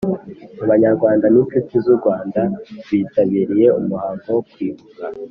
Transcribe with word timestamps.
Abanyarwanda 0.63 1.25
n’inshuti 1.29 1.73
z’u 1.83 1.95
Rwanda 1.99 2.41
bitabiriye 2.89 3.67
umuhango 3.79 4.27
wo 4.35 4.41
kwibuka 4.49 5.03